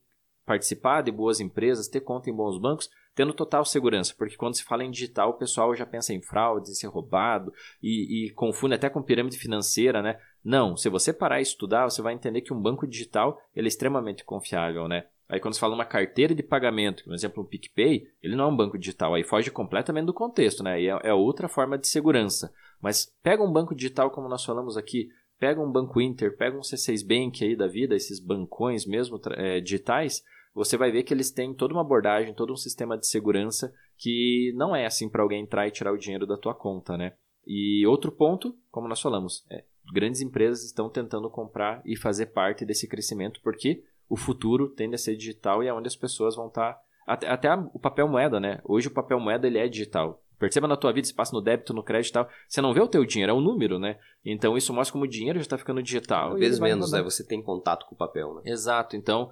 [0.44, 4.64] participar de boas empresas, ter conta em bons bancos, tendo total segurança, porque quando se
[4.64, 8.74] fala em digital, o pessoal já pensa em fraude, em ser roubado e, e confunde
[8.74, 10.18] até com pirâmide financeira, né?
[10.42, 13.68] Não, se você parar e estudar, você vai entender que um banco digital ele é
[13.68, 15.06] extremamente confiável, né?
[15.30, 18.48] Aí quando você fala uma carteira de pagamento, por exemplo, um PicPay, ele não é
[18.48, 20.82] um banco digital, aí foge completamente do contexto, né?
[20.82, 22.52] É, é outra forma de segurança.
[22.82, 26.62] Mas pega um banco digital como nós falamos aqui, pega um Banco Inter, pega um
[26.62, 31.30] C6 Bank aí da vida, esses bancões mesmo é, digitais, você vai ver que eles
[31.30, 35.42] têm toda uma abordagem, todo um sistema de segurança que não é assim para alguém
[35.42, 37.12] entrar e tirar o dinheiro da tua conta, né?
[37.46, 42.64] E outro ponto, como nós falamos, é, grandes empresas estão tentando comprar e fazer parte
[42.64, 46.48] desse crescimento porque o futuro tende a ser digital e é onde as pessoas vão
[46.48, 48.60] estar tá, até, até o papel moeda, né?
[48.64, 50.20] Hoje o papel moeda ele é digital.
[50.36, 52.80] Perceba na tua vida, se passa no débito, no crédito e tal, você não vê
[52.80, 53.98] o teu dinheiro, é um número, né?
[54.24, 56.30] Então isso mostra como o dinheiro já está ficando digital.
[56.30, 57.00] Cada vez menos, né?
[57.02, 58.42] Você tem contato com o papel, né?
[58.46, 58.96] Exato.
[58.96, 59.30] Então,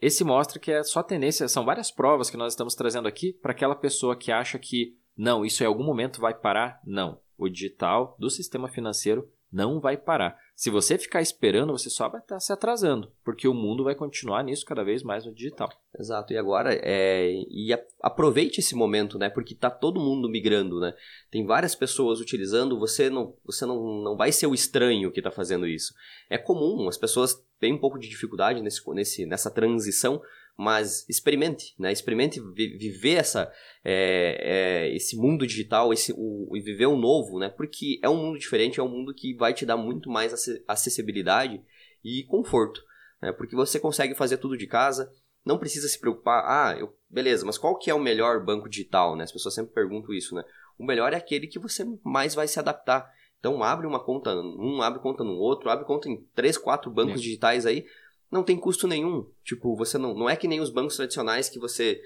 [0.00, 3.52] esse mostra que é só tendência, são várias provas que nós estamos trazendo aqui para
[3.52, 6.80] aquela pessoa que acha que não, isso em algum momento vai parar.
[6.84, 7.20] Não.
[7.38, 10.36] O digital do sistema financeiro não vai parar.
[10.54, 14.44] Se você ficar esperando, você só vai estar se atrasando, porque o mundo vai continuar
[14.44, 15.70] nisso cada vez mais no digital.
[15.98, 16.32] Exato.
[16.32, 19.30] E agora, é, e aproveite esse momento, né?
[19.30, 20.94] Porque está todo mundo migrando, né?
[21.30, 22.78] Tem várias pessoas utilizando.
[22.78, 25.94] Você não, você não, não vai ser o estranho que está fazendo isso.
[26.28, 26.88] É comum.
[26.88, 30.20] As pessoas têm um pouco de dificuldade nesse, nesse, nessa transição,
[30.56, 31.92] mas experimente, né?
[31.92, 33.50] Experimente viver essa,
[33.84, 37.48] é, é, esse mundo digital, esse, o, e viver o novo, né?
[37.48, 40.34] Porque é um mundo diferente, é um mundo que vai te dar muito mais
[40.68, 41.62] acessibilidade
[42.04, 42.82] e conforto,
[43.22, 43.32] né?
[43.32, 45.10] Porque você consegue fazer tudo de casa,
[45.44, 49.16] não precisa se preocupar, ah, eu, beleza, mas qual que é o melhor banco digital,
[49.16, 49.24] né?
[49.24, 50.44] As pessoas sempre perguntam isso, né?
[50.78, 53.10] O melhor é aquele que você mais vai se adaptar.
[53.38, 57.20] Então abre uma conta um, abre conta no outro, abre conta em três, quatro bancos
[57.20, 57.22] é.
[57.22, 57.86] digitais aí,
[58.30, 59.26] não tem custo nenhum.
[59.44, 62.00] Tipo, você não, não é que nem os bancos tradicionais que você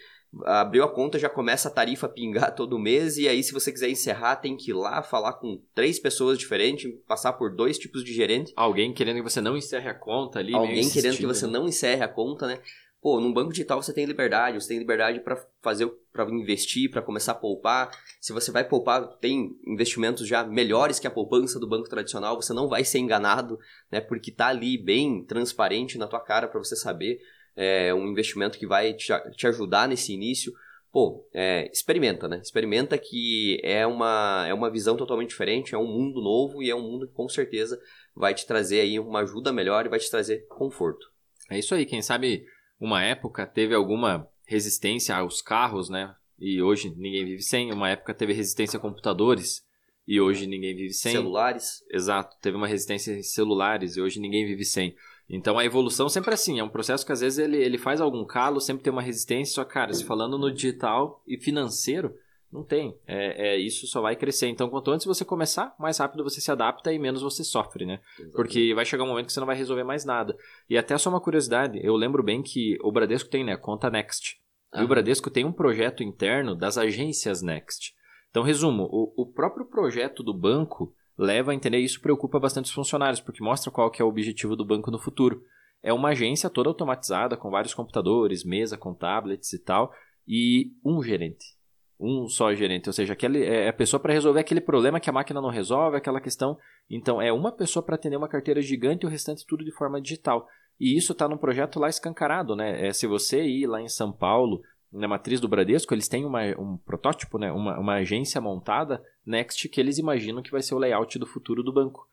[0.46, 3.70] abriu a conta já começa a tarifa a pingar todo mês e aí se você
[3.70, 8.04] quiser encerrar tem que ir lá falar com três pessoas diferentes, passar por dois tipos
[8.04, 8.52] de gerente.
[8.56, 10.54] Alguém querendo que você não encerre a conta ali.
[10.54, 11.52] Alguém querendo que você né?
[11.52, 12.58] não encerre a conta, né?
[13.05, 17.03] Pô, num banco digital você tem liberdade, você tem liberdade para fazer, para investir, para
[17.03, 17.90] começar a poupar.
[18.19, 22.55] Se você vai poupar, tem investimentos já melhores que a poupança do banco tradicional, você
[22.55, 23.59] não vai ser enganado,
[23.93, 24.01] né?
[24.01, 27.21] Porque tá ali bem transparente na tua cara para você saber
[27.55, 30.51] é, um investimento que vai te, te ajudar nesse início.
[30.90, 32.40] Pô, é, experimenta, né?
[32.43, 36.75] Experimenta que é uma, é uma visão totalmente diferente, é um mundo novo e é
[36.75, 37.79] um mundo que com certeza
[38.17, 41.12] vai te trazer aí uma ajuda melhor e vai te trazer conforto.
[41.51, 42.47] É isso aí, quem sabe
[42.85, 46.14] uma época teve alguma resistência aos carros, né?
[46.38, 47.73] E hoje ninguém vive sem.
[47.73, 49.64] Uma época teve resistência a computadores
[50.07, 51.12] e hoje ninguém vive sem.
[51.12, 51.83] Celulares.
[51.90, 54.94] Exato, teve uma resistência em celulares e hoje ninguém vive sem.
[55.29, 58.01] Então a evolução sempre é assim, é um processo que às vezes ele, ele faz
[58.01, 62.14] algum calo, sempre tem uma resistência, só cara, se falando no digital e financeiro,
[62.55, 62.97] não tem.
[63.05, 64.47] É, é, isso só vai crescer.
[64.47, 67.99] Então, quanto antes você começar, mais rápido você se adapta e menos você sofre, né?
[68.12, 68.37] Exatamente.
[68.37, 70.37] Porque vai chegar um momento que você não vai resolver mais nada.
[70.71, 74.37] E até só uma curiosidade, eu lembro bem que o Bradesco tem, né, conta Next.
[74.73, 74.81] Ah.
[74.81, 77.93] E o Bradesco tem um projeto interno das agências Next.
[78.31, 82.67] Então, resumo, o, o próprio projeto do banco leva a entender, e isso preocupa bastante
[82.67, 85.43] os funcionários, porque mostra qual que é o objetivo do banco no futuro.
[85.83, 89.93] É uma agência toda automatizada, com vários computadores, mesa com tablets e tal,
[90.27, 91.55] e um gerente
[91.98, 95.12] um só gerente, ou seja, aquele, é a pessoa para resolver aquele problema que a
[95.12, 96.59] máquina não resolve, aquela questão.
[96.90, 100.00] Então, é uma pessoa para atender uma carteira gigante e o restante tudo de forma
[100.00, 100.46] digital.
[100.78, 102.88] E isso está num projeto lá escancarado, né?
[102.88, 104.61] É, se você ir lá em São Paulo,
[104.92, 107.52] na matriz do Bradesco, eles têm uma, um protótipo, né?
[107.52, 111.62] uma, uma agência montada, Next, que eles imaginam que vai ser o layout do futuro
[111.62, 112.07] do banco.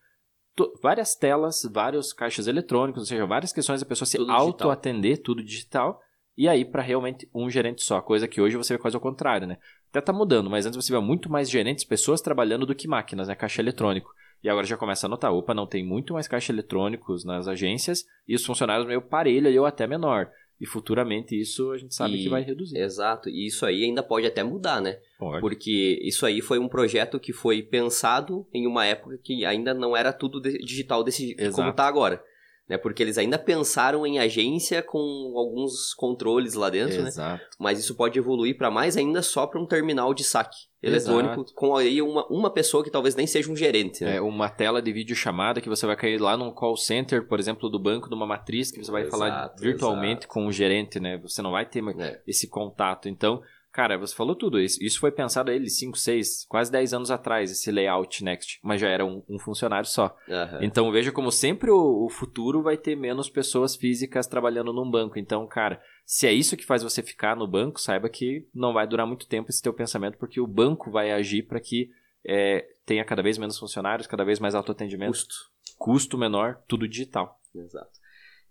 [0.82, 6.00] Várias telas, vários caixas eletrônicos, ou seja, várias questões da pessoa se auto-atender, tudo digital
[6.36, 9.46] e aí para realmente um gerente só, coisa que hoje você vê quase ao contrário,
[9.46, 9.58] né?
[9.90, 13.28] Até tá mudando, mas antes você vê muito mais gerentes, pessoas trabalhando do que máquinas,
[13.28, 13.34] né?
[13.34, 14.10] Caixa eletrônico.
[14.42, 18.04] E agora já começa a notar, opa, não tem muito mais caixa eletrônicos nas agências
[18.26, 20.30] e os funcionários meio parelho ou até menor.
[20.60, 22.78] E futuramente isso a gente sabe e, que vai reduzir.
[22.78, 24.98] Exato, e isso aí ainda pode até mudar, né?
[25.18, 25.40] Pode.
[25.40, 29.96] Porque isso aí foi um projeto que foi pensado em uma época que ainda não
[29.96, 31.56] era tudo digital desse Exato.
[31.56, 32.22] como está agora
[32.68, 32.78] né?
[32.78, 34.98] Porque eles ainda pensaram em agência com
[35.36, 37.08] alguns controles lá dentro, né?
[37.08, 37.42] Exato.
[37.42, 37.50] né?
[37.58, 41.54] Mas isso pode evoluir para mais ainda só para um terminal de saque eletrônico Exato.
[41.54, 44.02] com aí uma, uma pessoa que talvez nem seja um gerente.
[44.04, 44.16] Né?
[44.16, 47.38] É uma tela de vídeo chamada que você vai cair lá num call center, por
[47.38, 51.18] exemplo, do banco, numa matriz que você vai exato, falar virtualmente com o gerente, né?
[51.18, 52.20] Você não vai ter é.
[52.26, 53.08] esse contato.
[53.08, 53.42] Então,
[53.72, 54.60] Cara, você falou tudo.
[54.60, 58.60] Isso, isso foi pensado ele 5, 6, quase 10 anos atrás, esse layout Next.
[58.62, 60.14] Mas já era um, um funcionário só.
[60.28, 60.58] Aham.
[60.60, 65.18] Então veja como sempre o, o futuro vai ter menos pessoas físicas trabalhando num banco.
[65.18, 68.86] Então, cara, se é isso que faz você ficar no banco, saiba que não vai
[68.86, 71.90] durar muito tempo esse teu pensamento, porque o banco vai agir para que
[72.26, 75.34] é, tenha cada vez menos funcionários, cada vez mais autoatendimento, Custo.
[75.78, 77.40] custo menor, tudo digital.
[77.54, 78.01] Exato.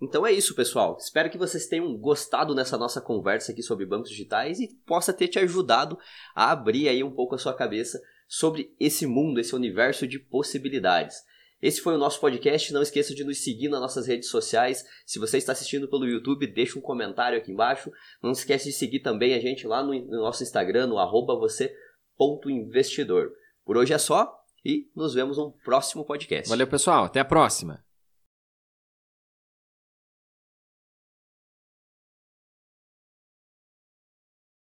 [0.01, 0.97] Então é isso, pessoal.
[0.99, 5.27] Espero que vocês tenham gostado nessa nossa conversa aqui sobre bancos digitais e possa ter
[5.27, 5.97] te ajudado
[6.35, 11.17] a abrir aí um pouco a sua cabeça sobre esse mundo, esse universo de possibilidades.
[11.61, 12.73] Esse foi o nosso podcast.
[12.73, 14.83] Não esqueça de nos seguir nas nossas redes sociais.
[15.05, 17.91] Se você está assistindo pelo YouTube, deixa um comentário aqui embaixo.
[18.23, 23.31] Não esquece de seguir também a gente lá no, no nosso Instagram, no arroba você.investidor.
[23.63, 24.35] Por hoje é só
[24.65, 26.49] e nos vemos no próximo podcast.
[26.49, 27.05] Valeu, pessoal.
[27.05, 27.90] Até a próxima.